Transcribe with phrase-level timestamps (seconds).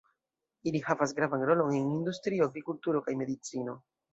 [0.71, 3.79] Ili havas gravan rolon en industrio, agrikulturo kaj medicino.